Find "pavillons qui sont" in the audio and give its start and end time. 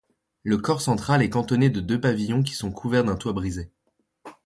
2.01-2.71